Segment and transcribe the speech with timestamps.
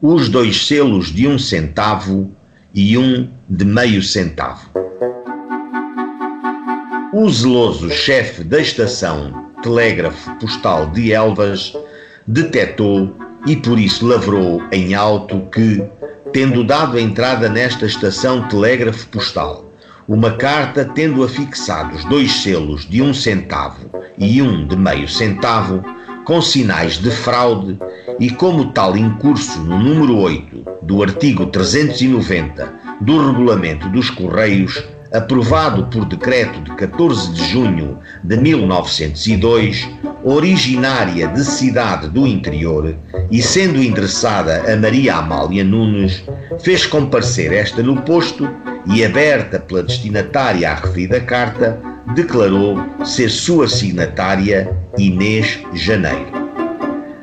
[0.00, 2.30] os dois selos de um centavo
[2.72, 4.70] e um de meio centavo.
[7.12, 11.72] O zeloso chefe da estação telégrafo postal de Elvas
[12.28, 13.12] detectou
[13.44, 15.82] e por isso lavrou em alto que,
[16.32, 19.72] tendo dado entrada nesta estação telégrafo postal,
[20.06, 25.82] uma carta tendo afixados dois selos de um centavo e um de meio centavo,
[26.28, 27.78] com sinais de fraude
[28.20, 35.86] e como tal incurso no número 8 do artigo 390 do Regulamento dos Correios, aprovado
[35.86, 39.88] por decreto de 14 de junho de 1902,
[40.22, 42.94] originária de cidade do interior
[43.30, 46.22] e sendo endereçada a Maria Amália Nunes,
[46.60, 48.46] fez comparecer esta no posto
[48.94, 51.80] e, aberta pela destinatária à referida carta,
[52.14, 56.38] declarou ser sua signatária Inês Janeiro.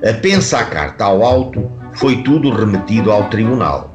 [0.08, 3.94] Apensa a carta ao alto, foi tudo remetido ao tribunal.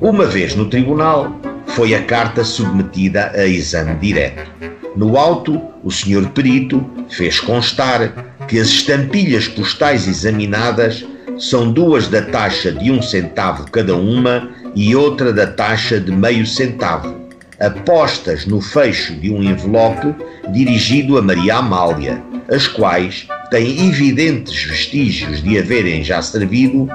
[0.00, 1.32] Uma vez no tribunal,
[1.66, 4.50] foi a carta submetida a exame direto.
[4.96, 11.04] No alto, o senhor perito fez constar que as estampilhas postais examinadas
[11.38, 16.46] são duas da taxa de um centavo cada uma e outra da taxa de meio
[16.46, 17.21] centavo,
[17.62, 20.14] apostas no fecho de um envelope
[20.52, 26.88] dirigido a Maria Amália, as quais têm evidentes vestígios de haverem já servido,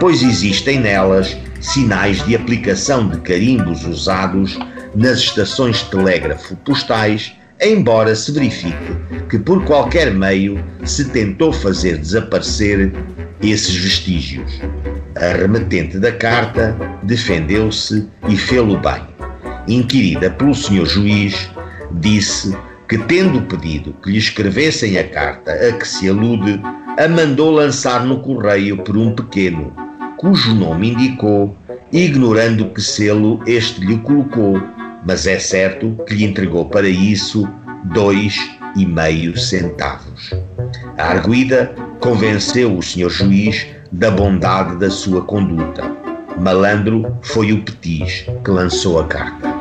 [0.00, 4.58] pois existem nelas sinais de aplicação de carimbos usados
[4.94, 8.96] nas estações de telégrafo postais, embora se verifique
[9.28, 12.92] que por qualquer meio se tentou fazer desaparecer
[13.42, 14.60] esses vestígios.
[15.16, 19.14] A remetente da carta defendeu-se e fê-lo bem.
[19.66, 21.50] Inquirida pelo senhor juiz,
[21.92, 22.56] disse
[22.88, 26.60] que, tendo pedido que lhe escrevessem a carta a que se alude,
[26.98, 29.72] a mandou lançar no correio por um pequeno,
[30.18, 31.56] cujo nome indicou,
[31.92, 34.60] ignorando que selo este lhe colocou,
[35.06, 37.48] mas é certo que lhe entregou para isso
[37.84, 38.36] dois
[38.76, 40.30] e meio centavos.
[40.98, 45.82] A arguida convenceu o senhor juiz da bondade da sua conduta.
[46.38, 49.53] Malandro foi o Petis que lançou a carta.